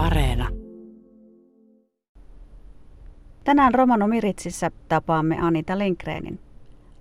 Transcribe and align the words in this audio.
Areena. 0.00 0.48
Tänään 3.44 3.74
Romano 3.74 4.08
Miritsissä 4.08 4.70
tapaamme 4.88 5.38
Anita 5.40 5.78
Lindgrenin. 5.78 6.38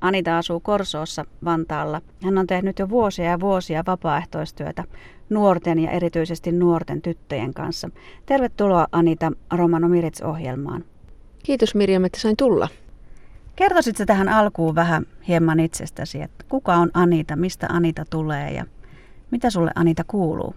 Anita 0.01 0.37
asuu 0.37 0.59
Korsoossa 0.59 1.25
Vantaalla. 1.45 2.01
Hän 2.23 2.37
on 2.37 2.47
tehnyt 2.47 2.79
jo 2.79 2.89
vuosia 2.89 3.25
ja 3.25 3.39
vuosia 3.39 3.83
vapaaehtoistyötä 3.87 4.83
nuorten 5.29 5.79
ja 5.79 5.91
erityisesti 5.91 6.51
nuorten 6.51 7.01
tyttöjen 7.01 7.53
kanssa. 7.53 7.89
Tervetuloa 8.25 8.87
Anita 8.91 9.31
Romano 9.51 9.87
Mirits-ohjelmaan. 9.89 10.85
Kiitos 11.43 11.75
Mirjam, 11.75 12.05
että 12.05 12.19
sain 12.19 12.37
tulla. 12.37 12.67
Kertoisitko 13.55 14.05
tähän 14.05 14.29
alkuun 14.29 14.75
vähän 14.75 15.05
hieman 15.27 15.59
itsestäsi, 15.59 16.21
että 16.21 16.45
kuka 16.49 16.75
on 16.75 16.91
Anita, 16.93 17.35
mistä 17.35 17.67
Anita 17.69 18.05
tulee 18.09 18.51
ja 18.51 18.65
mitä 19.31 19.49
sulle 19.49 19.71
Anita 19.75 20.03
kuuluu? 20.07 20.55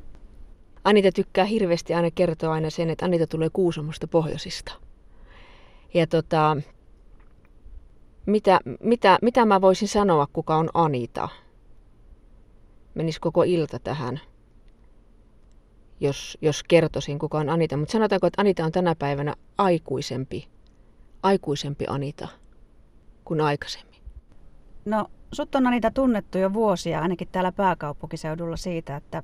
Anita 0.85 1.13
tykkää 1.13 1.45
hirveästi 1.45 1.95
aina 1.95 2.11
kertoa 2.11 2.53
aina 2.53 2.71
sen, 2.71 2.91
että 2.91 3.05
Anita 3.05 3.27
tulee 3.27 3.51
Kuusamosta 3.53 4.09
pohjoisista. 4.09 4.73
Ja 5.95 6.07
tota, 6.07 6.57
mitä, 8.27 8.61
mitä, 8.81 9.19
mitä 9.23 9.45
mä 9.45 9.61
voisin 9.61 9.89
sanoa, 9.89 10.27
kuka 10.33 10.57
on 10.57 10.69
Anita? 10.75 11.29
Menis 12.95 13.21
koko 13.21 13.43
ilta 13.43 13.79
tähän, 13.79 14.21
jos, 16.01 16.39
jos 16.41 16.63
kertoisin, 16.63 17.19
kuka 17.19 17.39
on 17.39 17.49
Anita. 17.49 17.77
Mutta 17.77 17.93
sanotaanko, 17.93 18.27
että 18.27 18.41
Anita 18.41 18.65
on 18.65 18.73
tänä 18.73 18.95
päivänä 18.95 19.35
aikuisempi, 19.59 20.49
aikuisempi 21.23 21.85
Anita 21.89 22.29
kuin 23.25 23.41
aikaisemmin. 23.41 24.03
No, 24.85 25.07
sut 25.33 25.55
on 25.55 25.67
Anita 25.67 25.91
tunnettu 25.91 26.39
jo 26.39 26.53
vuosia, 26.53 27.01
ainakin 27.01 27.29
täällä 27.33 27.53
pääkaupunkiseudulla 27.53 28.57
siitä, 28.57 28.97
että 28.97 29.23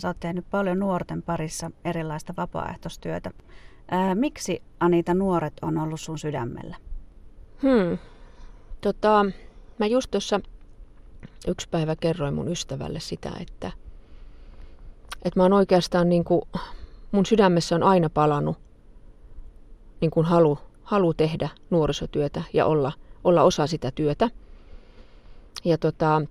sä 0.00 0.08
oot 0.08 0.20
tehnyt 0.20 0.50
paljon 0.50 0.78
nuorten 0.78 1.22
parissa 1.22 1.70
erilaista 1.84 2.34
vapaaehtoistyötä. 2.36 3.30
Ää, 3.90 4.14
miksi 4.14 4.62
Anita 4.80 5.14
nuoret 5.14 5.54
on 5.62 5.78
ollut 5.78 6.00
sun 6.00 6.18
sydämellä? 6.18 6.76
Hmm. 7.62 7.98
Tota, 8.80 9.26
mä 9.78 9.86
just 9.86 10.10
tuossa 10.10 10.40
yksi 11.48 11.68
päivä 11.68 11.96
kerroin 11.96 12.34
mun 12.34 12.48
ystävälle 12.48 13.00
sitä, 13.00 13.32
että, 13.40 13.70
että 15.22 15.40
mä 15.40 15.42
oon 15.42 15.52
oikeastaan 15.52 16.08
niin 16.08 16.24
kuin, 16.24 16.42
mun 17.12 17.26
sydämessä 17.26 17.74
on 17.74 17.82
aina 17.82 18.10
palannut 18.10 18.56
niin 20.00 20.10
kuin 20.10 20.26
halu, 20.26 20.58
halu 20.82 21.14
tehdä 21.14 21.48
nuorisotyötä 21.70 22.42
ja 22.52 22.66
olla, 22.66 22.92
olla 23.24 23.42
osa 23.42 23.66
sitä 23.66 23.90
työtä. 23.90 24.30
Ja 25.64 25.78
tota, 25.78 26.22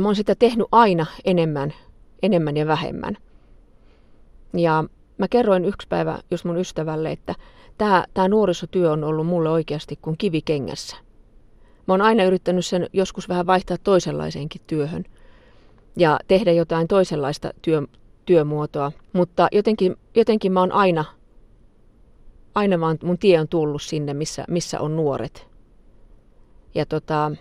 mä 0.00 0.08
oon 0.08 0.16
sitä 0.16 0.34
tehnyt 0.34 0.66
aina 0.72 1.06
enemmän, 1.24 1.74
enemmän 2.22 2.56
ja 2.56 2.66
vähemmän. 2.66 3.16
Ja 4.56 4.84
mä 5.18 5.28
kerroin 5.28 5.64
yksi 5.64 5.88
päivä 5.88 6.18
just 6.30 6.44
mun 6.44 6.58
ystävälle, 6.58 7.12
että 7.12 7.34
tämä, 7.78 8.04
tämä 8.14 8.28
nuorisotyö 8.28 8.90
on 8.90 9.04
ollut 9.04 9.26
mulle 9.26 9.50
oikeasti 9.50 9.98
kuin 10.02 10.18
kivi 10.18 10.42
kengässä. 10.42 10.96
Mä 11.86 11.94
oon 11.94 12.02
aina 12.02 12.24
yrittänyt 12.24 12.66
sen 12.66 12.86
joskus 12.92 13.28
vähän 13.28 13.46
vaihtaa 13.46 13.76
toisenlaiseenkin 13.84 14.60
työhön 14.66 15.04
ja 15.96 16.20
tehdä 16.28 16.52
jotain 16.52 16.88
toisenlaista 16.88 17.50
työ, 17.62 17.82
työmuotoa, 18.26 18.92
mutta 19.12 19.48
jotenkin, 19.52 19.96
jotenkin 20.14 20.52
mä 20.52 20.60
oon 20.60 20.72
aina, 20.72 21.04
aina 22.54 22.80
vaan 22.80 22.98
mun 23.02 23.18
tie 23.18 23.40
on 23.40 23.48
tullut 23.48 23.82
sinne, 23.82 24.14
missä, 24.14 24.44
missä 24.48 24.80
on 24.80 24.96
nuoret. 24.96 25.46
Ja 26.74 26.86
tota, 26.86 27.32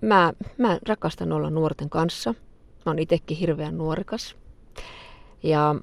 mä, 0.00 0.32
mä 0.58 0.78
rakastan 0.88 1.32
olla 1.32 1.50
nuorten 1.50 1.90
kanssa. 1.90 2.30
Mä 2.86 2.90
oon 2.90 2.98
itsekin 2.98 3.36
hirveän 3.36 3.78
nuorikas. 3.78 4.36
Ja, 5.42 5.74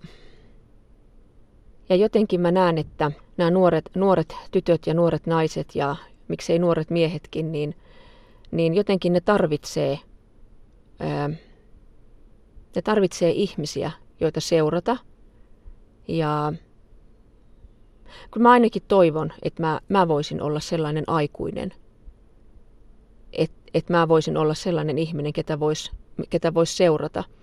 ja 1.89 1.95
jotenkin 1.95 2.41
mä 2.41 2.52
näen, 2.52 2.78
että 2.78 3.11
nämä 3.38 3.52
nuoret, 3.52 3.89
nuoret 3.95 4.36
tytöt 4.52 4.88
ja 4.88 4.94
nuoret 4.94 5.25
naiset 5.28 5.75
ja 5.75 5.96
miksei 6.28 6.59
nuoret 6.59 6.90
miehetkin, 6.90 7.52
niin, 7.52 7.75
niin 8.52 8.73
jotenkin 8.73 9.13
ne 9.13 9.22
tarvitsee, 9.22 10.00
ää, 11.00 11.29
ne 12.75 12.81
tarvitsee 12.84 13.31
ihmisiä, 13.31 13.91
joita 14.19 14.40
seurata. 14.40 14.97
Ja 16.07 16.53
kun 18.31 18.41
mä 18.41 18.52
ainakin 18.52 18.84
toivon, 18.88 19.34
että 19.41 19.63
mä, 19.63 19.79
mä 19.90 20.07
voisin 20.07 20.41
olla 20.41 20.59
sellainen 20.59 21.03
aikuinen, 21.07 21.73
että 23.33 23.61
et 23.73 23.89
mä 23.89 24.07
voisin 24.07 24.38
olla 24.38 24.53
sellainen 24.53 24.97
ihminen, 24.97 25.33
ketä 25.33 25.59
voisi 25.59 25.91
ketä 26.29 26.53
vois 26.53 26.77
seurata– 26.77 27.23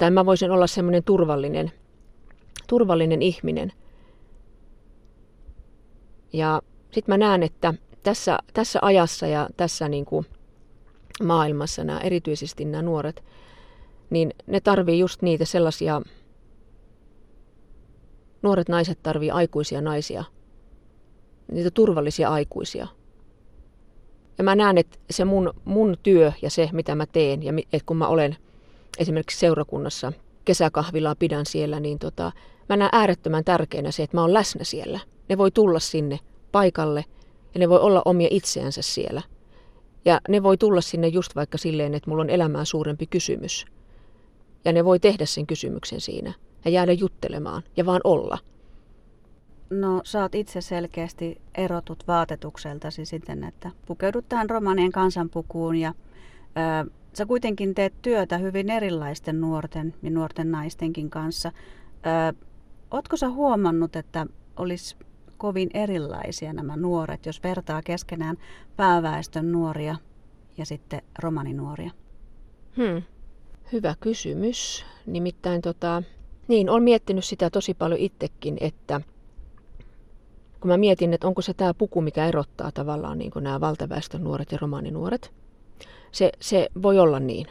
tai 0.00 0.10
mä 0.10 0.26
voisin 0.26 0.50
olla 0.50 0.66
semmoinen 0.66 1.04
turvallinen, 1.04 1.72
turvallinen 2.66 3.22
ihminen. 3.22 3.72
Ja 6.32 6.62
sitten 6.90 7.12
mä 7.12 7.16
näen, 7.16 7.42
että 7.42 7.74
tässä, 8.02 8.38
tässä 8.54 8.78
ajassa 8.82 9.26
ja 9.26 9.48
tässä 9.56 9.88
niin 9.88 10.04
kuin 10.04 10.26
maailmassa 11.22 11.84
nämä, 11.84 12.00
erityisesti 12.00 12.64
nämä 12.64 12.82
nuoret, 12.82 13.24
niin 14.10 14.34
ne 14.46 14.60
tarvii 14.60 14.98
just 14.98 15.22
niitä 15.22 15.44
sellaisia, 15.44 16.02
nuoret 18.42 18.68
naiset 18.68 18.98
tarvii 19.02 19.30
aikuisia 19.30 19.80
naisia, 19.80 20.24
niitä 21.52 21.70
turvallisia 21.70 22.30
aikuisia. 22.30 22.86
Ja 24.40 24.44
mä 24.44 24.56
näen, 24.56 24.78
että 24.78 24.98
se 25.10 25.24
mun, 25.24 25.54
mun 25.64 25.96
työ 26.02 26.32
ja 26.42 26.50
se, 26.50 26.68
mitä 26.72 26.94
mä 26.94 27.06
teen, 27.06 27.42
ja 27.42 27.52
että 27.72 27.86
kun 27.86 27.96
mä 27.96 28.08
olen– 28.08 28.36
esimerkiksi 28.98 29.38
seurakunnassa 29.38 30.12
kesäkahvilaa 30.44 31.14
pidän 31.14 31.46
siellä, 31.46 31.80
niin 31.80 31.98
tota, 31.98 32.32
mä 32.68 32.76
näen 32.76 32.90
äärettömän 32.92 33.44
tärkeänä 33.44 33.90
se, 33.90 34.02
että 34.02 34.16
mä 34.16 34.20
oon 34.20 34.34
läsnä 34.34 34.64
siellä. 34.64 35.00
Ne 35.28 35.38
voi 35.38 35.50
tulla 35.50 35.78
sinne 35.78 36.18
paikalle 36.52 37.04
ja 37.54 37.60
ne 37.60 37.68
voi 37.68 37.80
olla 37.80 38.02
omia 38.04 38.28
itseänsä 38.30 38.82
siellä. 38.82 39.22
Ja 40.04 40.20
ne 40.28 40.42
voi 40.42 40.56
tulla 40.56 40.80
sinne 40.80 41.08
just 41.08 41.36
vaikka 41.36 41.58
silleen, 41.58 41.94
että 41.94 42.10
mulla 42.10 42.22
on 42.22 42.30
elämään 42.30 42.66
suurempi 42.66 43.06
kysymys. 43.06 43.66
Ja 44.64 44.72
ne 44.72 44.84
voi 44.84 45.00
tehdä 45.00 45.26
sen 45.26 45.46
kysymyksen 45.46 46.00
siinä 46.00 46.32
ja 46.64 46.70
jäädä 46.70 46.92
juttelemaan 46.92 47.62
ja 47.76 47.86
vaan 47.86 48.00
olla. 48.04 48.38
No 49.70 50.00
sä 50.04 50.22
oot 50.22 50.34
itse 50.34 50.60
selkeästi 50.60 51.40
erotut 51.54 52.04
vaatetukseltasi 52.08 53.04
sitten, 53.04 53.44
että 53.44 53.70
pukeudut 53.86 54.28
tähän 54.28 54.50
romanien 54.50 54.92
kansanpukuun 54.92 55.76
ja 55.76 55.94
ö, 56.86 56.90
Sä 57.12 57.26
kuitenkin 57.26 57.74
teet 57.74 57.94
työtä 58.02 58.38
hyvin 58.38 58.70
erilaisten 58.70 59.40
nuorten 59.40 59.94
ja 60.02 60.10
nuorten 60.10 60.50
naistenkin 60.50 61.10
kanssa. 61.10 61.52
Ö, 62.32 62.44
ootko 62.90 63.16
sä 63.16 63.28
huomannut, 63.28 63.96
että 63.96 64.26
olisi 64.56 64.96
kovin 65.36 65.70
erilaisia 65.74 66.52
nämä 66.52 66.76
nuoret, 66.76 67.26
jos 67.26 67.42
vertaa 67.42 67.82
keskenään 67.82 68.36
pääväestön 68.76 69.52
nuoria 69.52 69.96
ja 70.58 70.66
sitten 70.66 71.02
romaninuoria? 71.18 71.90
Hmm. 72.76 73.02
Hyvä 73.72 73.94
kysymys. 74.00 74.84
Nimittäin 75.06 75.62
tota, 75.62 76.02
niin, 76.48 76.70
olen 76.70 76.82
miettinyt 76.82 77.24
sitä 77.24 77.50
tosi 77.50 77.74
paljon 77.74 78.00
itsekin, 78.00 78.56
että 78.60 79.00
kun 80.60 80.70
mä 80.70 80.76
mietin, 80.76 81.14
että 81.14 81.26
onko 81.26 81.42
se 81.42 81.54
tämä 81.54 81.74
puku, 81.74 82.00
mikä 82.00 82.26
erottaa 82.26 82.70
tavallaan 82.72 83.18
niin 83.18 83.32
nämä 83.40 83.60
valtaväestön 83.60 84.24
nuoret 84.24 84.52
ja 84.52 84.58
romaninuoret– 84.60 85.30
se, 86.12 86.32
se 86.40 86.68
voi 86.82 86.98
olla 86.98 87.20
niin. 87.20 87.46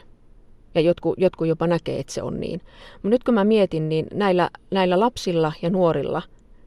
Ja 0.74 0.80
jotkut, 0.80 1.14
jotkut 1.18 1.48
jopa 1.48 1.66
näkee, 1.66 2.00
että 2.00 2.12
se 2.12 2.22
on 2.22 2.40
niin. 2.40 2.60
Mutta 2.92 3.08
nyt 3.08 3.24
kun 3.24 3.34
mä 3.34 3.44
mietin, 3.44 3.88
niin 3.88 4.06
näillä, 4.14 4.50
näillä 4.70 5.00
lapsilla 5.00 5.52
ja 5.62 5.70
nuorilla, 5.70 6.22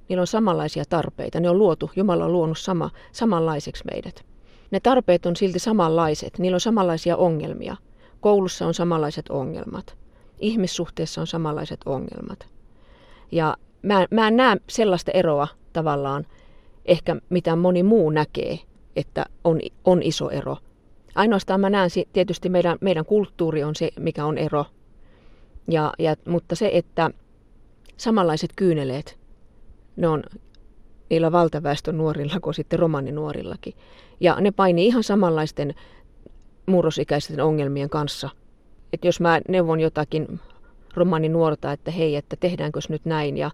niillä 0.09 0.21
on 0.21 0.27
samanlaisia 0.27 0.83
tarpeita. 0.89 1.39
Ne 1.39 1.49
on 1.49 1.57
luotu, 1.57 1.91
Jumala 1.95 2.25
on 2.25 2.31
luonut 2.31 2.57
sama, 2.57 2.89
samanlaiseksi 3.11 3.83
meidät. 3.91 4.25
Ne 4.71 4.79
tarpeet 4.79 5.25
on 5.25 5.35
silti 5.35 5.59
samanlaiset, 5.59 6.39
niillä 6.39 6.55
on 6.55 6.59
samanlaisia 6.61 7.17
ongelmia. 7.17 7.77
Koulussa 8.21 8.67
on 8.67 8.73
samanlaiset 8.73 9.29
ongelmat. 9.29 9.97
Ihmissuhteessa 10.39 11.21
on 11.21 11.27
samanlaiset 11.27 11.79
ongelmat. 11.85 12.47
Ja 13.31 13.57
mä, 13.81 14.07
mä 14.11 14.27
en 14.27 14.37
näe 14.37 14.57
sellaista 14.69 15.11
eroa 15.11 15.47
tavallaan, 15.73 16.25
ehkä 16.85 17.15
mitä 17.29 17.55
moni 17.55 17.83
muu 17.83 18.09
näkee, 18.09 18.59
että 18.95 19.25
on, 19.43 19.59
on 19.85 20.03
iso 20.03 20.29
ero 20.29 20.57
Ainoastaan 21.15 21.59
mä 21.59 21.69
näen 21.69 21.89
tietysti 22.13 22.49
meidän, 22.49 22.77
meidän 22.81 23.05
kulttuuri 23.05 23.63
on 23.63 23.75
se, 23.75 23.91
mikä 23.99 24.25
on 24.25 24.37
ero. 24.37 24.65
Ja, 25.67 25.93
ja, 25.99 26.15
mutta 26.27 26.55
se, 26.55 26.69
että 26.73 27.09
samanlaiset 27.97 28.49
kyyneleet, 28.55 29.17
ne 29.95 30.07
on 30.07 30.23
niillä 31.09 31.31
valtaväestön 31.31 31.97
nuorilla 31.97 32.39
kuin 32.39 32.53
sitten 32.53 32.79
romaninuorillakin. 32.79 33.73
Ja 34.19 34.37
ne 34.41 34.51
painii 34.51 34.85
ihan 34.85 35.03
samanlaisten 35.03 35.75
murrosikäisten 36.65 37.39
ongelmien 37.39 37.89
kanssa. 37.89 38.29
Että 38.93 39.07
jos 39.07 39.19
mä 39.19 39.41
neuvon 39.47 39.79
jotakin 39.79 40.39
romaninuorta, 40.93 41.71
että 41.71 41.91
hei, 41.91 42.15
että 42.15 42.35
tehdäänkö 42.39 42.79
nyt 42.89 43.05
näin, 43.05 43.37
ja, 43.37 43.51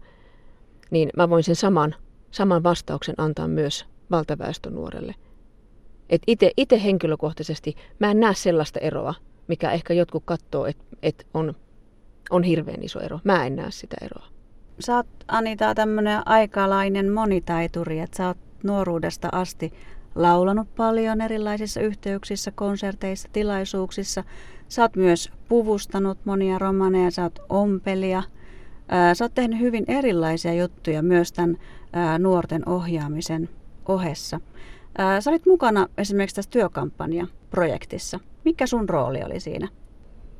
niin 0.91 1.09
mä 1.17 1.29
voin 1.29 1.43
sen 1.43 1.55
saman, 1.55 1.95
saman 2.31 2.63
vastauksen 2.63 3.15
antaa 3.17 3.47
myös 3.47 3.85
valtaväestön 4.11 4.75
nuorelle. 4.75 5.15
Et 6.09 6.21
itse 6.57 6.83
henkilökohtaisesti 6.83 7.75
mä 7.99 8.11
en 8.11 8.19
näe 8.19 8.33
sellaista 8.33 8.79
eroa, 8.79 9.13
mikä 9.47 9.71
ehkä 9.71 9.93
jotkut 9.93 10.23
katsoo, 10.25 10.65
että 10.65 10.83
et 11.01 11.27
on 11.33 11.53
on 12.29 12.43
hirveän 12.43 12.83
iso 12.83 12.99
ero. 12.99 13.19
Mä 13.23 13.45
en 13.45 13.55
näe 13.55 13.71
sitä 13.71 13.97
eroa. 14.01 14.27
Sä 14.79 14.95
oot 14.95 15.07
Anita 15.27 15.75
tämmönen 15.75 16.27
aikalainen 16.27 17.11
monitaituri, 17.11 17.99
että 17.99 18.17
sä 18.17 18.27
oot 18.27 18.37
nuoruudesta 18.63 19.29
asti 19.31 19.73
laulanut 20.15 20.75
paljon 20.75 21.21
erilaisissa 21.21 21.81
yhteyksissä, 21.81 22.51
konserteissa, 22.51 23.29
tilaisuuksissa. 23.33 24.23
Sä 24.67 24.81
oot 24.81 24.95
myös 24.95 25.31
puvustanut 25.47 26.17
monia 26.25 26.59
romaneja, 26.59 27.11
sä 27.11 27.23
oot 27.23 27.39
ompelija. 27.49 28.23
Sä 29.13 29.25
oot 29.25 29.33
tehnyt 29.33 29.59
hyvin 29.59 29.85
erilaisia 29.87 30.53
juttuja 30.53 31.01
myös 31.01 31.31
tämän 31.31 31.57
nuorten 32.19 32.69
ohjaamisen 32.69 33.49
ohessa. 33.87 34.39
Sä 35.19 35.29
olit 35.31 35.45
mukana 35.45 35.87
esimerkiksi 35.97 36.35
tässä 36.35 36.51
työkampanja-projektissa. 36.51 38.19
Mikä 38.45 38.67
sun 38.67 38.89
rooli 38.89 39.23
oli 39.25 39.39
siinä? 39.39 39.67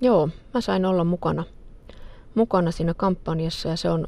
Joo, 0.01 0.30
mä 0.54 0.62
sain 0.62 0.86
olla 0.86 1.04
mukana, 1.04 1.44
mukana 2.36 2.72
siinä 2.72 2.94
kampanjassa 2.94 3.69
ja 3.69 3.75
se 3.75 3.90
on, 3.90 4.01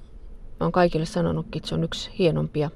mä 0.60 0.66
oon 0.66 0.72
kaikille 0.72 1.06
sanonutkin, 1.06 1.60
että 1.60 1.70
se 1.70 1.76
on 1.76 1.84
yksi 1.84 2.12
hienompia, 2.20 2.70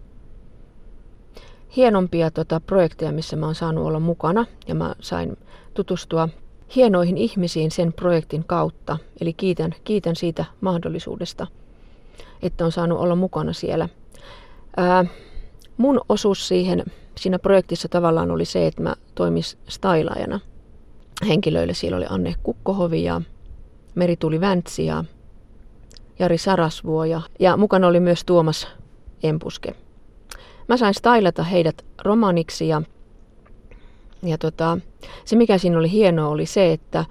hienompia 1.75 2.31
tota, 2.31 2.59
projekteja, 2.59 3.11
missä 3.11 3.35
mä 3.35 3.45
oon 3.45 3.55
saanut 3.55 3.85
olla 3.85 3.99
mukana. 3.99 4.45
Ja 4.67 4.75
mä 4.75 4.95
sain 4.99 5.37
tutustua 5.73 6.29
hienoihin 6.75 7.17
ihmisiin 7.17 7.71
sen 7.71 7.93
projektin 7.93 8.43
kautta. 8.43 8.97
Eli 9.21 9.33
kiitän, 9.33 9.71
kiitän 9.83 10.15
siitä 10.15 10.45
mahdollisuudesta, 10.61 11.47
että 12.41 12.65
on 12.65 12.71
saanut 12.71 12.99
olla 12.99 13.15
mukana 13.15 13.53
siellä. 13.53 13.89
Ää, 14.77 15.05
mun 15.77 16.01
osuus 16.09 16.47
siihen 16.47 16.83
siinä 17.17 17.39
projektissa 17.39 17.87
tavallaan 17.89 18.31
oli 18.31 18.45
se, 18.45 18.67
että 18.67 18.81
mä 18.83 18.95
toimis 19.15 19.57
stylaajana 19.67 20.39
henkilöille. 21.27 21.73
Siellä 21.73 21.97
oli 21.97 22.05
Anne 22.09 22.35
Kukkohovi 22.43 23.03
ja 23.03 23.21
Merituli 23.95 24.41
Väntsi 24.41 24.85
ja 24.85 25.03
Jari 26.19 26.37
Sarasvuo 26.37 27.05
ja, 27.05 27.21
ja 27.39 27.57
mukana 27.57 27.87
oli 27.87 27.99
myös 27.99 28.23
Tuomas 28.25 28.67
Empuske. 29.23 29.75
Mä 30.67 30.77
sain 30.77 30.93
stylata 30.93 31.43
heidät 31.43 31.85
romaniksi 32.03 32.67
ja, 32.67 32.81
ja 34.25 34.37
tota, 34.37 34.77
se 35.25 35.35
mikä 35.35 35.57
siinä 35.57 35.79
oli 35.79 35.91
hienoa 35.91 36.29
oli 36.29 36.45
se, 36.45 36.71
että 36.71 37.05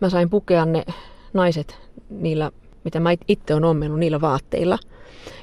mä 0.00 0.10
sain 0.10 0.30
pukea 0.30 0.64
ne 0.64 0.84
naiset 1.32 1.78
niillä, 2.10 2.50
mitä 2.84 3.00
mä 3.00 3.10
itse 3.28 3.54
olen 3.54 3.64
ommenut 3.64 3.98
niillä 3.98 4.20
vaatteilla. 4.20 4.78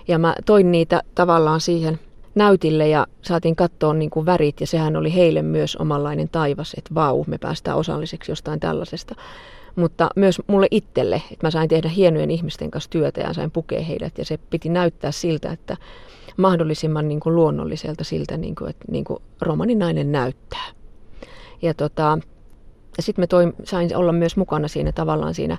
Ja 0.07 0.19
mä 0.19 0.35
toin 0.45 0.71
niitä 0.71 1.01
tavallaan 1.15 1.61
siihen 1.61 1.99
näytille 2.35 2.87
ja 2.87 3.07
saatiin 3.21 3.55
katsoa 3.55 3.93
niin 3.93 4.09
kuin 4.09 4.25
värit 4.25 4.61
ja 4.61 4.67
sehän 4.67 4.95
oli 4.95 5.13
heille 5.15 5.41
myös 5.41 5.75
omanlainen 5.75 6.29
taivas, 6.29 6.73
että 6.77 6.95
vau, 6.95 7.23
me 7.27 7.37
päästään 7.37 7.77
osalliseksi 7.77 8.31
jostain 8.31 8.59
tällaisesta. 8.59 9.15
Mutta 9.75 10.09
myös 10.15 10.41
mulle 10.47 10.67
itselle, 10.71 11.21
että 11.31 11.47
mä 11.47 11.51
sain 11.51 11.69
tehdä 11.69 11.89
hienojen 11.89 12.31
ihmisten 12.31 12.71
kanssa 12.71 12.89
työtä 12.89 13.21
ja 13.21 13.33
sain 13.33 13.51
pukea 13.51 13.81
heidät 13.81 14.17
ja 14.17 14.25
se 14.25 14.37
piti 14.37 14.69
näyttää 14.69 15.11
siltä, 15.11 15.51
että 15.51 15.77
mahdollisimman 16.37 17.07
niin 17.07 17.19
kuin 17.19 17.35
luonnolliselta 17.35 18.03
siltä, 18.03 18.37
niin 18.37 18.55
kuin, 18.55 18.69
että 18.69 18.85
niin 18.91 19.03
kuin 19.03 19.19
romaninainen 19.41 20.11
näyttää. 20.11 20.80
Ja 21.61 21.73
tota, 21.73 22.19
sitten 22.99 23.23
me 23.23 23.27
toim, 23.27 23.53
sain 23.63 23.95
olla 23.95 24.11
myös 24.11 24.37
mukana 24.37 24.67
siinä 24.67 24.91
tavallaan 24.91 25.33
siinä, 25.33 25.57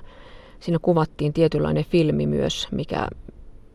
siinä 0.59 0.79
kuvattiin 0.81 1.33
tietynlainen 1.33 1.85
filmi 1.85 2.27
myös, 2.27 2.67
mikä, 2.71 3.07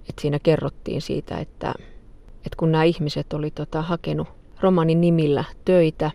että 0.09 0.23
siinä 0.23 0.39
kerrottiin 0.39 1.03
siitä, 1.03 1.39
että, 1.39 1.75
että 2.37 2.57
kun 2.57 2.73
nämä 2.73 2.85
ihmiset 2.85 3.33
oli 3.33 3.51
tota, 3.51 3.83
hakenut 3.83 4.29
romanin 4.61 5.01
nimillä 5.01 5.45
töitä, 5.65 6.11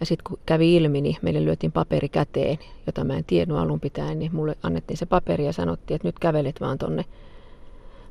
ja 0.00 0.06
sitten 0.06 0.24
kun 0.24 0.38
kävi 0.46 0.76
ilmi, 0.76 1.00
niin 1.00 1.16
meille 1.22 1.44
lyötiin 1.44 1.72
paperi 1.72 2.08
käteen, 2.08 2.58
jota 2.86 3.04
mä 3.04 3.16
en 3.16 3.24
tiennyt 3.24 3.58
alun 3.58 3.80
pitäen, 3.80 4.18
niin 4.18 4.34
mulle 4.34 4.56
annettiin 4.62 4.96
se 4.96 5.06
paperi 5.06 5.46
ja 5.46 5.52
sanottiin, 5.52 5.96
että 5.96 6.08
nyt 6.08 6.18
kävelet 6.18 6.60
vaan 6.60 6.78
tonne 6.78 7.04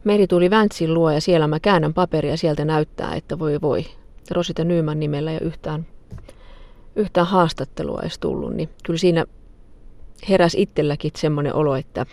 Meri 0.04 0.28
tuli 0.28 0.50
Väntsin 0.50 0.94
luo 0.94 1.12
ja 1.12 1.22
siellä 1.22 1.48
mä 1.48 1.60
käännän 1.60 1.94
paperia 1.94 2.38
sieltä 2.38 2.66
näyttää, 2.66 3.16
että 3.16 3.40
voi 3.40 3.62
voi. 3.62 3.86
Rosita 4.32 4.64
Nyyman 4.64 5.00
nimellä 5.00 5.32
ja 5.32 5.40
yhtään, 5.40 5.86
yhtään 6.96 7.28
haastattelua 7.28 8.00
edes 8.02 8.20
tullut, 8.20 8.54
niin 8.54 8.70
kyllä 8.84 9.00
siinä 9.00 9.26
heräs 10.30 10.56
itselläkin 10.56 11.12
semmoinen 11.18 11.56
olo, 11.56 11.76
että, 11.76 12.06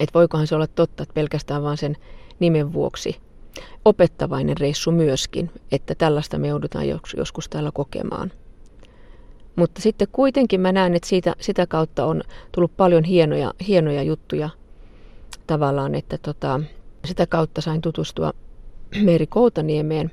että 0.00 0.14
voikohan 0.14 0.46
se 0.46 0.54
olla 0.54 0.66
totta, 0.66 1.02
että 1.02 1.14
pelkästään 1.14 1.62
vaan 1.62 1.76
sen 1.76 1.96
nimen 2.40 2.72
vuoksi 2.72 3.20
opettavainen 3.84 4.56
reissu 4.58 4.90
myöskin, 4.90 5.50
että 5.72 5.94
tällaista 5.94 6.38
me 6.38 6.48
joudutaan 6.48 6.88
joskus 7.16 7.48
täällä 7.48 7.70
kokemaan. 7.74 8.32
Mutta 9.56 9.82
sitten 9.82 10.08
kuitenkin 10.12 10.60
mä 10.60 10.72
näen, 10.72 10.94
että 10.94 11.08
siitä, 11.08 11.34
sitä 11.40 11.66
kautta 11.66 12.06
on 12.06 12.22
tullut 12.52 12.76
paljon 12.76 13.04
hienoja, 13.04 13.54
hienoja 13.68 14.02
juttuja 14.02 14.50
tavallaan, 15.46 15.94
että 15.94 16.18
tota, 16.18 16.60
sitä 17.04 17.26
kautta 17.26 17.60
sain 17.60 17.80
tutustua 17.80 18.32
Meri 19.02 19.26
Koutaniemeen, 19.26 20.10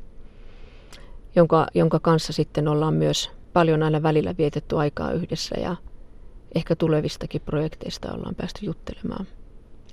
jonka, 1.36 1.68
jonka 1.74 2.00
kanssa 2.00 2.34
sitten 2.34 2.68
ollaan 2.68 2.94
myös 2.94 3.32
paljon 3.54 3.84
aina 3.84 4.04
välillä 4.04 4.36
vietetty 4.38 4.78
aikaa 4.78 5.12
yhdessä 5.12 5.60
ja 5.60 5.76
ehkä 6.56 6.76
tulevistakin 6.76 7.42
projekteista 7.42 8.14
ollaan 8.14 8.36
päästy 8.36 8.66
juttelemaan. 8.66 9.26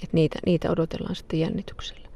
Et 0.02 0.12
niitä, 0.12 0.38
niitä 0.46 0.70
odotellaan 0.70 1.14
sitten 1.14 1.40
jännityksellä. 1.40 2.08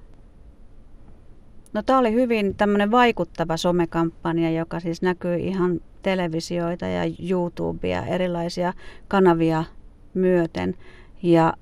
No 1.72 1.82
tämä 1.82 1.98
oli 1.98 2.12
hyvin 2.12 2.54
tämmöinen 2.54 2.90
vaikuttava 2.90 3.56
somekampanja, 3.56 4.50
joka 4.50 4.80
siis 4.80 5.02
näkyy 5.02 5.36
ihan 5.36 5.80
televisioita 6.02 6.86
ja 6.86 7.02
YouTubea, 7.30 8.06
erilaisia 8.06 8.72
kanavia 9.08 9.64
myöten. 10.14 10.76
Ja 11.22 11.54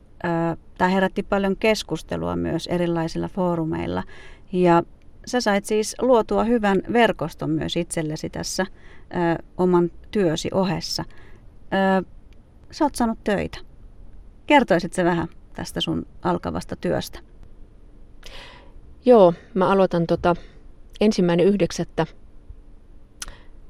tämä 0.79 0.88
herätti 0.91 1.23
paljon 1.23 1.56
keskustelua 1.56 2.37
myös 2.37 2.67
erilaisilla 2.67 3.29
foorumeilla. 3.29 4.03
Ja 4.53 4.82
sä 5.26 5.40
sait 5.40 5.64
siis 5.64 5.96
luotua 6.00 6.44
hyvän 6.44 6.82
verkoston 6.93 7.50
myös 7.50 7.76
itsellesi 7.76 8.31
tässä 8.31 8.62
ö, 8.62 9.43
oman 9.56 9.90
työsi 10.11 10.49
ohessa. 10.52 11.05
Ö, 12.00 12.05
sä 12.70 12.84
oot 12.84 12.94
saanut 12.94 13.25
töitä. 13.25 13.58
Kertoisit 14.46 14.93
se 14.93 15.05
vähän 15.05 15.28
tästä 15.52 15.81
sun 15.81 16.06
alkavasta 16.22 16.76
työstä? 16.76 17.19
Joo, 19.05 19.34
mä 19.55 19.69
aloitan 19.69 20.06
tota 20.06 20.37
ensimmäinen 21.00 21.46
yhdeksättä 21.46 22.06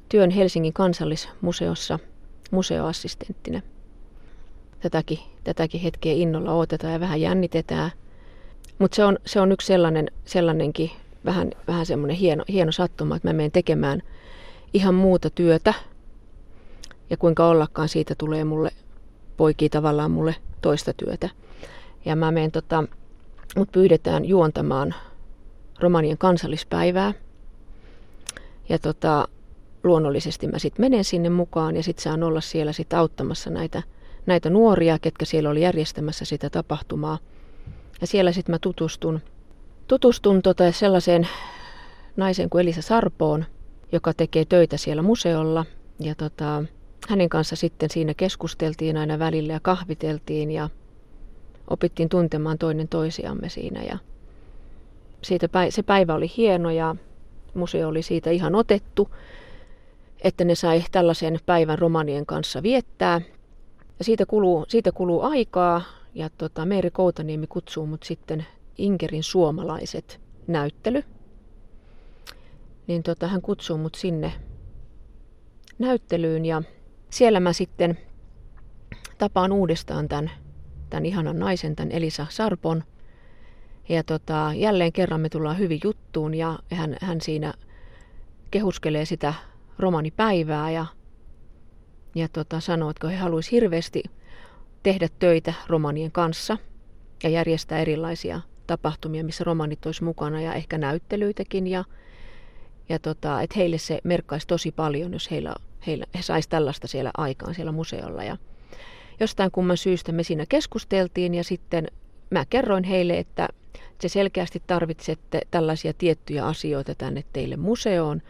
työn 0.08 0.30
Helsingin 0.30 0.72
kansallismuseossa 0.72 1.98
museoassistenttina 2.50 3.60
tätäkin, 4.80 5.18
tätäkin 5.44 5.80
hetkeä 5.80 6.12
innolla 6.12 6.54
odotetaan 6.54 6.92
ja 6.92 7.00
vähän 7.00 7.20
jännitetään. 7.20 7.90
Mutta 8.78 8.94
se 8.94 9.04
on, 9.04 9.18
se 9.26 9.40
on 9.40 9.52
yksi 9.52 9.66
sellainen, 9.66 10.10
sellainenkin 10.24 10.90
vähän, 11.24 11.50
vähän 11.68 11.86
semmoinen 11.86 12.16
hieno, 12.16 12.44
hieno 12.48 12.72
sattuma, 12.72 13.16
että 13.16 13.28
mä 13.28 13.32
menen 13.32 13.52
tekemään 13.52 14.02
ihan 14.74 14.94
muuta 14.94 15.30
työtä. 15.30 15.74
Ja 17.10 17.16
kuinka 17.16 17.48
ollakaan 17.48 17.88
siitä 17.88 18.14
tulee 18.18 18.44
mulle, 18.44 18.70
poikii 19.36 19.68
tavallaan 19.68 20.10
mulle 20.10 20.34
toista 20.62 20.92
työtä. 20.92 21.28
Ja 22.04 22.16
mä 22.16 22.30
menen 22.30 22.50
tota, 22.50 22.84
mut 23.56 23.72
pyydetään 23.72 24.24
juontamaan 24.24 24.94
romanien 25.80 26.18
kansallispäivää. 26.18 27.14
Ja 28.68 28.78
tota, 28.78 29.28
luonnollisesti 29.84 30.46
mä 30.46 30.58
sitten 30.58 30.84
menen 30.84 31.04
sinne 31.04 31.30
mukaan 31.30 31.76
ja 31.76 31.82
sitten 31.82 32.02
saan 32.02 32.22
olla 32.22 32.40
siellä 32.40 32.72
sit 32.72 32.92
auttamassa 32.92 33.50
näitä 33.50 33.82
näitä 34.26 34.50
nuoria, 34.50 34.98
ketkä 34.98 35.24
siellä 35.24 35.50
oli 35.50 35.60
järjestämässä 35.60 36.24
sitä 36.24 36.50
tapahtumaa. 36.50 37.18
Ja 38.00 38.06
siellä 38.06 38.32
sitten 38.32 38.54
mä 38.54 38.58
tutustun, 38.58 39.20
tutustun 39.90 40.42
tota 40.42 40.72
sellaiseen 40.72 41.28
naiseen 42.16 42.50
kuin 42.50 42.62
Elisa 42.62 42.82
Sarpoon, 42.82 43.44
joka 43.92 44.12
tekee 44.14 44.44
töitä 44.44 44.76
siellä 44.76 45.02
museolla. 45.02 45.64
Ja 46.00 46.14
tota, 46.14 46.64
hänen 47.08 47.28
kanssa 47.28 47.56
sitten 47.56 47.90
siinä 47.90 48.14
keskusteltiin 48.14 48.96
aina 48.96 49.18
välillä 49.18 49.52
ja 49.52 49.60
kahviteltiin 49.60 50.50
ja 50.50 50.68
opittiin 51.70 52.08
tuntemaan 52.08 52.58
toinen 52.58 52.88
toisiamme 52.88 53.48
siinä. 53.48 53.82
Ja 53.82 53.98
siitä 55.22 55.48
se 55.70 55.82
päivä 55.82 56.14
oli 56.14 56.32
hieno 56.36 56.70
ja 56.70 56.96
museo 57.54 57.88
oli 57.88 58.02
siitä 58.02 58.30
ihan 58.30 58.54
otettu, 58.54 59.10
että 60.24 60.44
ne 60.44 60.54
sai 60.54 60.84
tällaisen 60.92 61.38
päivän 61.46 61.78
romanien 61.78 62.26
kanssa 62.26 62.62
viettää. 62.62 63.20
Ja 63.98 64.04
siitä 64.04 64.26
kuluu, 64.26 64.64
siitä 64.68 64.92
kuluu 64.92 65.22
aikaa 65.22 65.82
ja 66.14 66.30
tota, 66.38 66.66
Meeri 66.66 66.90
Koutaniemi 66.90 67.46
kutsuu 67.46 67.86
mut 67.86 68.02
sitten 68.02 68.46
Inkerin 68.80 69.22
suomalaiset 69.22 70.20
näyttely. 70.46 71.02
Niin 72.86 73.02
tota, 73.02 73.28
hän 73.28 73.42
kutsuu 73.42 73.78
mut 73.78 73.94
sinne 73.94 74.32
näyttelyyn 75.78 76.44
ja 76.44 76.62
siellä 77.10 77.40
mä 77.40 77.52
sitten 77.52 77.98
tapaan 79.18 79.52
uudestaan 79.52 80.08
tämän, 80.08 80.30
tämän 80.90 81.06
ihanan 81.06 81.38
naisen, 81.38 81.76
tämän 81.76 81.92
Elisa 81.92 82.26
Sarpon. 82.28 82.84
Ja 83.88 84.04
tota, 84.04 84.52
jälleen 84.56 84.92
kerran 84.92 85.20
me 85.20 85.28
tullaan 85.28 85.58
hyvin 85.58 85.80
juttuun 85.84 86.34
ja 86.34 86.58
hän, 86.72 86.96
hän 87.00 87.20
siinä 87.20 87.54
kehuskelee 88.50 89.04
sitä 89.04 89.34
romanipäivää 89.78 90.70
ja 90.70 90.86
ja 92.14 92.28
tota, 92.28 92.60
sanoi, 92.60 92.90
että 92.90 93.08
he 93.08 93.16
haluaisi 93.16 93.52
hirveästi 93.52 94.02
tehdä 94.82 95.08
töitä 95.18 95.54
romanien 95.66 96.12
kanssa 96.12 96.58
ja 97.22 97.28
järjestää 97.28 97.78
erilaisia 97.78 98.40
tapahtumia, 98.70 99.24
missä 99.24 99.44
romanit 99.44 99.86
olisi 99.86 100.04
mukana 100.04 100.40
ja 100.40 100.54
ehkä 100.54 100.78
näyttelyitäkin. 100.78 101.66
Ja, 101.66 101.84
ja 102.88 102.98
tota, 102.98 103.42
että 103.42 103.54
heille 103.58 103.78
se 103.78 104.00
merkkaisi 104.04 104.46
tosi 104.46 104.72
paljon, 104.72 105.12
jos 105.12 105.30
heillä, 105.30 105.54
heillä, 105.86 106.06
he 106.14 106.22
saisi 106.22 106.48
tällaista 106.48 106.88
siellä 106.88 107.10
aikaan 107.16 107.54
siellä 107.54 107.72
museolla. 107.72 108.24
Ja 108.24 108.36
jostain 109.20 109.50
kumman 109.50 109.76
syystä 109.76 110.12
me 110.12 110.22
siinä 110.22 110.46
keskusteltiin 110.46 111.34
ja 111.34 111.44
sitten 111.44 111.86
mä 112.30 112.44
kerroin 112.50 112.84
heille, 112.84 113.18
että 113.18 113.48
te 113.98 114.08
selkeästi 114.08 114.62
tarvitsette 114.66 115.40
tällaisia 115.50 115.92
tiettyjä 115.98 116.46
asioita 116.46 116.94
tänne 116.94 117.24
teille 117.32 117.56
museoon, 117.56 118.22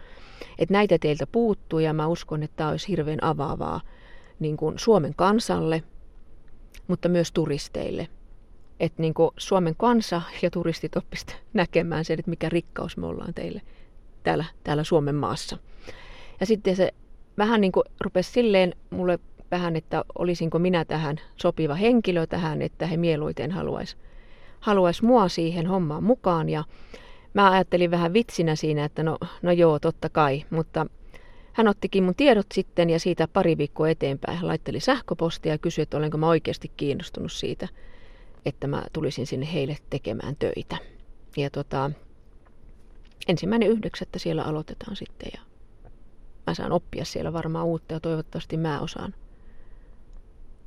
että 0.59 0.73
näitä 0.73 0.99
teiltä 0.99 1.27
puuttuu 1.27 1.79
ja 1.79 1.93
mä 1.93 2.07
uskon, 2.07 2.43
että 2.43 2.57
tämä 2.57 2.71
olisi 2.71 2.89
hirveän 2.89 3.25
avaavaa 3.25 3.81
niin 4.39 4.57
kuin 4.57 4.79
Suomen 4.79 5.15
kansalle, 5.15 5.83
mutta 6.89 7.09
myös 7.09 7.33
turisteille. 7.33 8.09
Että 8.81 9.03
niin 9.03 9.15
Suomen 9.37 9.75
kansa 9.77 10.23
ja 10.43 10.51
turistit 10.51 10.97
oppisivat 10.97 11.37
näkemään 11.53 12.05
sen, 12.05 12.19
että 12.19 12.31
mikä 12.31 12.49
rikkaus 12.49 12.97
me 12.97 13.07
ollaan 13.07 13.35
teille 13.35 13.63
täällä, 14.23 14.45
täällä 14.65 14.85
Suomen 14.85 15.15
maassa. 15.15 15.59
Ja 16.41 16.47
sitten 16.47 16.77
se 16.77 16.95
vähän 17.39 17.61
niin 17.61 17.73
kuin 17.73 17.85
rupesi 18.01 18.33
silleen 18.33 18.75
mulle 18.91 19.19
vähän, 19.51 19.77
että 19.77 20.05
olisinko 20.19 20.59
minä 20.59 20.85
tähän 20.85 21.17
sopiva 21.37 21.75
henkilö 21.75 22.27
tähän, 22.27 22.63
että 22.63 22.87
he 22.87 22.97
mieluiten 22.97 23.51
haluaisi 23.51 23.97
haluais 24.61 25.03
mua 25.03 25.29
siihen 25.29 25.67
hommaan 25.67 26.05
mukaan. 26.05 26.49
Ja 26.49 26.65
mä 27.35 27.51
ajattelin 27.51 27.91
vähän 27.91 28.13
vitsinä 28.13 28.57
siinä, 28.57 28.85
että 28.85 29.03
no, 29.03 29.19
no 29.43 29.53
joo, 29.53 29.79
totta 29.79 30.09
kai, 30.09 30.45
mutta 30.51 30.87
hän 31.53 31.69
ottikin 31.69 32.05
mun 32.05 32.15
tiedot 32.15 32.47
sitten 32.55 32.91
ja 32.91 33.01
siitä 33.01 33.29
pari 33.29 33.59
viikkoa 33.59 33.89
eteenpäin 33.89 34.39
hän 34.39 34.49
laitteli 34.49 34.81
sähköpostia 34.81 35.53
ja 35.53 35.59
kysyi, 35.59 35.83
että 35.83 35.97
olenko 35.97 36.19
mä 36.19 36.29
oikeasti 36.29 36.71
kiinnostunut 36.77 37.33
siitä, 37.33 37.69
että 38.45 38.67
mä 38.67 38.83
tulisin 38.93 39.27
sinne 39.27 39.53
heille 39.53 39.77
tekemään 39.91 40.37
töitä. 40.37 40.77
Ja 41.37 41.51
tota, 41.51 41.91
ensimmäinen 43.29 43.69
yhdeksättä 43.69 44.19
siellä 44.19 44.43
aloitetaan 44.43 44.97
sitten 44.97 45.31
ja 45.35 45.41
mä 46.47 46.55
saan 46.55 46.73
oppia 46.73 47.05
siellä 47.05 47.33
varmaan 47.33 47.67
uutta 47.67 47.95
ja 47.95 48.01
toivottavasti 48.01 48.57
mä 48.57 48.81
osaan 48.81 49.15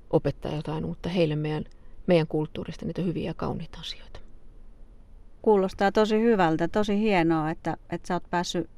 opettaa 0.10 0.56
jotain 0.56 0.86
uutta 0.86 1.10
heille 1.10 1.36
meidän, 1.36 1.65
meidän 2.08 2.27
kulttuurista, 2.27 2.86
niitä 2.86 3.01
hyviä 3.01 3.30
ja 3.30 3.34
kauniita 3.34 3.80
asioita. 3.80 4.20
Kuulostaa 5.42 5.92
tosi 5.92 6.22
hyvältä, 6.22 6.68
tosi 6.68 7.00
hienoa, 7.00 7.51
että, 7.51 7.77
että 7.89 8.08
sä 8.08 8.13
oot 8.13 8.30
päässyt 8.30 8.70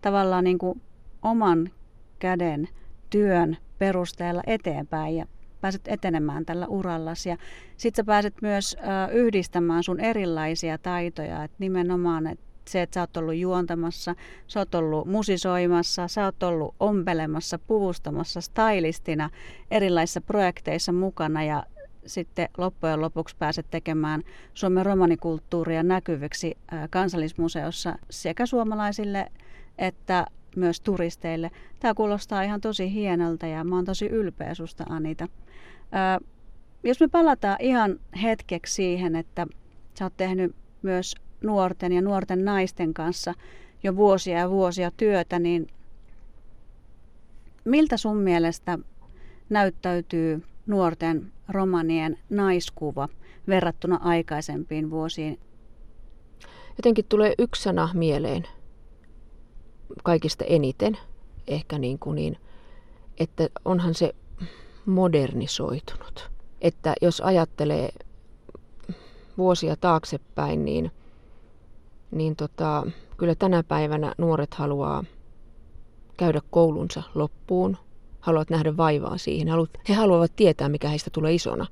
tavallaan 0.00 0.44
niin 0.44 0.58
kuin 0.58 0.82
oman 1.22 1.70
käden 2.18 2.68
työn 3.10 3.56
perusteella 3.78 4.42
eteenpäin 4.46 5.16
ja 5.16 5.26
pääset 5.62 5.88
etenemään 5.88 6.46
tällä 6.46 6.66
urallasi. 6.66 7.28
Ja 7.28 7.36
sit 7.76 7.94
sä 7.94 8.04
pääset 8.04 8.34
myös 8.42 8.76
ö, 8.78 9.12
yhdistämään 9.12 9.82
sun 9.82 10.00
erilaisia 10.00 10.78
taitoja, 10.78 11.44
että 11.44 11.56
nimenomaan 11.58 12.26
että 12.26 12.52
se, 12.68 12.82
että 12.82 12.94
sä 12.94 13.00
oot 13.00 13.16
ollut 13.16 13.36
juontamassa, 13.36 14.14
sä 14.48 14.60
oot 14.60 14.74
ollut 14.74 15.06
musisoimassa, 15.06 16.08
sä 16.08 16.24
oot 16.24 16.42
ollut 16.42 16.74
ompelemassa, 16.80 17.58
puvustamassa, 17.58 18.40
stylistina 18.40 19.30
erilaisissa 19.70 20.20
projekteissa 20.20 20.92
mukana 20.92 21.44
ja 21.44 21.64
sitten 22.06 22.48
loppujen 22.58 23.00
lopuksi 23.00 23.36
pääset 23.38 23.66
tekemään 23.70 24.22
Suomen 24.54 24.86
romanikulttuuria 24.86 25.82
näkyviksi 25.82 26.58
kansallismuseossa 26.90 27.98
sekä 28.10 28.46
suomalaisille 28.46 29.26
että 29.78 30.26
myös 30.56 30.80
turisteille. 30.80 31.50
Tämä 31.80 31.94
kuulostaa 31.94 32.42
ihan 32.42 32.60
tosi 32.60 32.92
hienolta 32.92 33.46
ja 33.46 33.64
mä 33.64 33.76
oon 33.76 33.84
tosi 33.84 34.06
ylpeä 34.06 34.54
susta 34.54 34.84
Anita. 34.88 35.28
Jos 36.82 37.00
me 37.00 37.08
palataan 37.08 37.56
ihan 37.60 38.00
hetkeksi 38.22 38.74
siihen, 38.74 39.16
että 39.16 39.46
sä 39.98 40.04
oot 40.04 40.16
tehnyt 40.16 40.54
myös 40.82 41.14
nuorten 41.42 41.92
ja 41.92 42.02
nuorten 42.02 42.44
naisten 42.44 42.94
kanssa 42.94 43.34
jo 43.82 43.96
vuosia 43.96 44.38
ja 44.38 44.50
vuosia 44.50 44.90
työtä, 44.96 45.38
niin 45.38 45.66
miltä 47.64 47.96
sun 47.96 48.16
mielestä 48.16 48.78
näyttäytyy 49.50 50.42
nuorten 50.66 51.32
romanien 51.48 52.18
naiskuva 52.30 53.08
verrattuna 53.48 53.98
aikaisempiin 54.02 54.90
vuosiin? 54.90 55.38
Jotenkin 56.78 57.04
tulee 57.08 57.34
yksi 57.38 57.62
sana 57.62 57.88
mieleen 57.94 58.46
kaikista 60.02 60.44
eniten, 60.44 60.98
ehkä 61.46 61.78
niin 61.78 61.98
kuin 61.98 62.14
niin, 62.14 62.36
että 63.18 63.48
onhan 63.64 63.94
se 63.94 64.14
modernisoitunut. 64.86 66.30
Että 66.60 66.94
jos 67.02 67.20
ajattelee 67.20 67.88
vuosia 69.38 69.76
taaksepäin, 69.76 70.64
niin– 70.64 70.90
niin 72.12 72.36
tota, 72.36 72.86
kyllä 73.16 73.34
tänä 73.34 73.62
päivänä 73.62 74.14
nuoret 74.18 74.54
haluaa 74.54 75.04
käydä 76.16 76.40
koulunsa 76.50 77.02
loppuun, 77.14 77.76
haluavat 78.20 78.50
nähdä 78.50 78.76
vaivaa 78.76 79.18
siihen, 79.18 79.48
he 79.88 79.94
haluavat 79.94 80.36
tietää, 80.36 80.68
mikä 80.68 80.88
heistä 80.88 81.10
tulee 81.10 81.32
isona. 81.32 81.66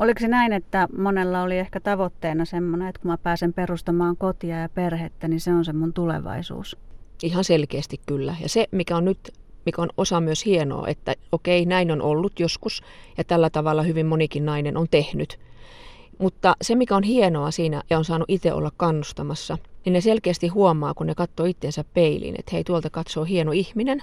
Oliko 0.00 0.20
se 0.20 0.28
näin, 0.28 0.52
että 0.52 0.88
monella 0.98 1.42
oli 1.42 1.58
ehkä 1.58 1.80
tavoitteena 1.80 2.44
semmoinen, 2.44 2.88
että 2.88 3.00
kun 3.00 3.10
mä 3.10 3.18
pääsen 3.18 3.52
perustamaan 3.52 4.16
kotia 4.16 4.60
ja 4.60 4.68
perhettä, 4.68 5.28
niin 5.28 5.40
se 5.40 5.52
on 5.52 5.64
se 5.64 5.72
mun 5.72 5.92
tulevaisuus? 5.92 6.76
Ihan 7.22 7.44
selkeästi 7.44 8.00
kyllä. 8.06 8.36
Ja 8.40 8.48
se, 8.48 8.68
mikä 8.70 8.96
on 8.96 9.04
nyt 9.04 9.32
mikä 9.66 9.82
on 9.82 9.90
osa 9.96 10.20
myös 10.20 10.46
hienoa, 10.46 10.88
että 10.88 11.14
okei, 11.32 11.66
näin 11.66 11.90
on 11.90 12.02
ollut 12.02 12.40
joskus 12.40 12.82
ja 13.18 13.24
tällä 13.24 13.50
tavalla 13.50 13.82
hyvin 13.82 14.06
monikin 14.06 14.46
nainen 14.46 14.76
on 14.76 14.86
tehnyt. 14.90 15.38
Mutta 16.18 16.56
se, 16.62 16.74
mikä 16.74 16.96
on 16.96 17.02
hienoa 17.02 17.50
siinä 17.50 17.82
ja 17.90 17.98
on 17.98 18.04
saanut 18.04 18.30
itse 18.30 18.52
olla 18.52 18.70
kannustamassa, 18.76 19.58
niin 19.84 19.92
ne 19.92 20.00
selkeästi 20.00 20.48
huomaa, 20.48 20.94
kun 20.94 21.06
ne 21.06 21.14
katsoo 21.14 21.46
itseensä 21.46 21.84
peiliin, 21.94 22.34
että 22.38 22.50
hei, 22.52 22.64
tuolta 22.64 22.90
katsoo 22.90 23.24
hieno 23.24 23.52
ihminen, 23.52 24.02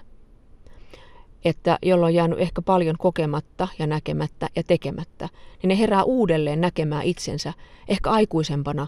että 1.45 1.77
jolla 1.81 2.05
on 2.05 2.13
jäänyt 2.13 2.39
ehkä 2.39 2.61
paljon 2.61 2.95
kokematta 2.97 3.67
ja 3.79 3.87
näkemättä 3.87 4.49
ja 4.55 4.63
tekemättä, 4.63 5.29
niin 5.61 5.67
ne 5.67 5.79
herää 5.79 6.03
uudelleen 6.03 6.61
näkemään 6.61 7.03
itsensä 7.03 7.53
ehkä 7.87 8.09
aikuisempana 8.09 8.87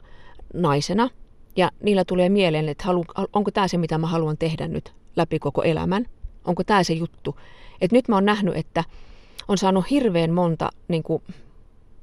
naisena. 0.54 1.10
Ja 1.56 1.72
niillä 1.84 2.06
tulee 2.06 2.30
mieleen, 2.30 2.70
että 2.70 2.84
halu, 2.84 3.06
onko 3.34 3.52
tämä 3.52 3.68
se, 3.68 3.78
mitä 3.78 3.98
mä 3.98 4.08
haluan 4.08 4.38
tehdä 4.38 4.68
nyt 4.68 4.94
läpi 5.16 5.40
koko 5.40 5.64
elämän? 5.64 6.06
Onko 6.46 6.64
tämä 6.64 6.84
se 6.84 6.94
juttu? 6.94 7.40
Että 7.82 7.96
nyt 7.96 8.08
mä 8.08 8.16
oon 8.16 8.26
nähnyt, 8.26 8.56
että 8.56 8.84
on 9.48 9.58
saanut 9.58 9.90
hirveän 9.90 10.32
monta 10.32 10.70
niin 10.88 11.04
kuin, 11.04 11.24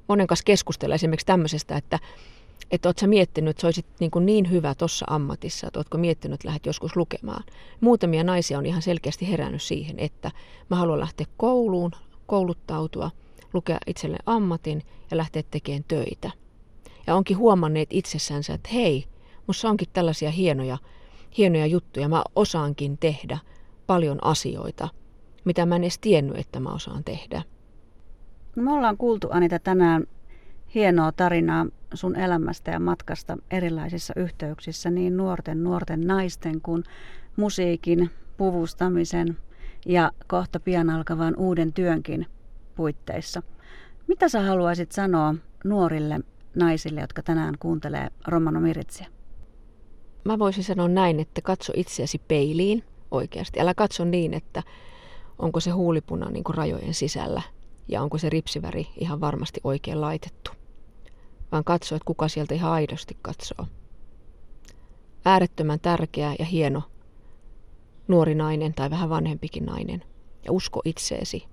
monen 0.09 0.27
kanssa 0.27 0.45
keskustella 0.45 0.95
esimerkiksi 0.95 1.27
tämmöisestä, 1.27 1.77
että 1.77 1.99
että 2.71 2.89
ootko 2.89 3.07
miettinyt, 3.07 3.51
että 3.51 3.61
sä 3.61 3.67
olisit 3.67 3.87
niin, 4.01 4.11
kuin 4.11 4.27
niin 4.27 4.51
hyvä 4.51 4.75
tuossa 4.75 5.07
ammatissa, 5.09 5.67
että 5.67 5.81
ootko 5.81 5.99
miettinyt, 5.99 6.35
että 6.35 6.49
lähdet 6.49 6.67
joskus 6.67 6.97
lukemaan. 6.97 7.45
Muutamia 7.81 8.25
naisia 8.25 8.59
on 8.59 8.67
ihan 8.67 8.83
selkeästi 8.83 9.29
herännyt 9.29 9.63
siihen, 9.63 9.99
että 9.99 10.31
mä 10.71 10.77
haluan 10.77 11.01
lähteä 11.01 11.27
kouluun, 11.37 11.91
kouluttautua, 12.27 13.11
lukea 13.53 13.79
itselle 13.87 14.19
ammatin 14.27 14.83
ja 15.11 15.17
lähteä 15.17 15.43
tekemään 15.51 15.85
töitä. 15.89 16.31
Ja 17.07 17.15
onkin 17.15 17.37
huomanneet 17.37 17.89
itsessänsä, 17.93 18.55
että 18.55 18.69
hei, 18.73 19.05
musta 19.47 19.69
onkin 19.69 19.89
tällaisia 19.93 20.31
hienoja, 20.31 20.79
hienoja 21.39 21.67
juttuja, 21.67 22.09
mä 22.09 22.23
osaankin 22.37 22.99
tehdä 22.99 23.39
paljon 23.89 24.19
asioita, 24.25 24.89
mitä 25.45 25.67
mä 25.67 25.77
en 25.77 25.83
edes 25.83 25.99
tiennyt, 25.99 26.39
että 26.39 26.61
mä 26.61 26.71
osaan 26.71 27.05
tehdä. 27.05 27.43
No 28.57 28.63
me 28.63 28.73
ollaan 28.73 28.97
kuultu 28.97 29.29
Anita 29.31 29.59
tänään 29.59 30.05
hienoa 30.75 31.13
tarinaa 31.13 31.67
sun 31.95 32.17
elämästä 32.17 32.71
ja 32.71 32.81
matkasta 32.81 33.37
erilaisissa 33.51 34.15
yhteyksissä, 34.17 34.91
niin 34.91 35.17
nuorten, 35.17 35.65
nuorten 35.65 36.01
naisten 36.01 36.61
kuin 36.61 36.85
musiikin, 37.37 38.11
puvustamisen 38.37 39.37
ja 39.87 40.13
kohta 40.27 40.61
pian 40.61 40.91
alkavan 40.91 41.37
uuden 41.37 41.73
työnkin 41.73 42.27
puitteissa. 42.75 43.43
Mitä 44.07 44.29
sä 44.29 44.43
haluaisit 44.43 44.93
sanoa 44.93 45.35
nuorille 45.65 46.21
naisille, 46.57 47.01
jotka 47.01 47.23
tänään 47.23 47.55
kuuntelee 47.61 48.09
Romano 48.27 48.61
Miritsiä? 48.61 49.07
Mä 50.25 50.39
voisin 50.39 50.65
sanoa 50.65 50.89
näin, 50.89 51.21
että 51.21 51.43
katso 51.43 51.73
itseäsi 51.77 52.19
peiliin 52.29 52.85
oikeasti. 53.11 53.61
Älä 53.61 53.75
katso 53.75 54.05
niin, 54.05 54.35
että 54.35 54.63
onko 55.39 55.61
se 55.61 55.71
huulipuna 55.71 56.31
niin 56.31 56.45
kuin 56.45 56.57
rajojen 56.57 56.95
sisällä 56.95 57.43
ja 57.89 58.03
onko 58.03 58.19
se 58.19 58.31
ripsiväri 58.31 58.89
ihan 58.97 59.21
varmasti 59.21 59.61
oikein 59.65 60.01
laitettu. 60.01 60.51
Vaan 61.53 61.65
katso, 61.65 61.95
että 61.97 62.07
kuka 62.07 62.29
sieltä 62.29 62.55
ihan 62.55 62.73
aidosti 62.73 63.17
katsoo. 63.23 63.67
Äärettömän 65.25 65.81
tärkeä 65.81 66.35
ja 66.39 66.45
hieno 66.45 66.83
nuori 68.09 68.35
nainen 68.35 68.75
tai 68.75 68.91
vähän 68.91 69.11
vanhempikin 69.11 69.65
nainen. 69.67 70.05
Ja 70.45 70.53
usko 70.53 70.83
itseesi 70.85 71.45